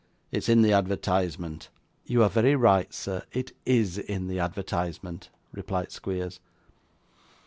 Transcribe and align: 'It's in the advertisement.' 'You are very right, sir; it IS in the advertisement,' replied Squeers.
'It's 0.31 0.49
in 0.49 0.63
the 0.63 0.73
advertisement.' 0.73 1.69
'You 2.07 2.23
are 2.23 2.29
very 2.31 2.55
right, 2.55 2.91
sir; 2.91 3.21
it 3.33 3.51
IS 3.67 3.99
in 3.99 4.25
the 4.29 4.39
advertisement,' 4.39 5.29
replied 5.51 5.91
Squeers. 5.91 6.39